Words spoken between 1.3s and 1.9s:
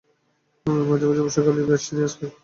গল্প-উপন্যাসও বেশ